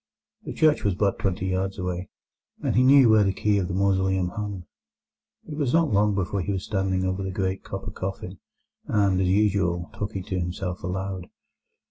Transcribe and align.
The 0.45 0.53
church 0.53 0.83
was 0.83 0.95
but 0.95 1.19
twenty 1.19 1.45
yards 1.45 1.77
away, 1.77 2.09
and 2.63 2.75
he 2.75 2.81
knew 2.81 3.07
where 3.09 3.23
the 3.23 3.31
key 3.31 3.59
of 3.59 3.67
the 3.67 3.75
mausoleum 3.75 4.29
hung. 4.29 4.65
It 5.47 5.55
was 5.57 5.73
not 5.75 5.93
long 5.93 6.15
before 6.15 6.41
he 6.41 6.51
was 6.51 6.63
standing 6.65 7.05
over 7.05 7.21
the 7.21 7.29
great 7.29 7.63
copper 7.63 7.91
coffin, 7.91 8.39
and, 8.87 9.21
as 9.21 9.27
usual, 9.27 9.91
talking 9.93 10.23
to 10.23 10.39
himself 10.39 10.81
aloud. 10.81 11.29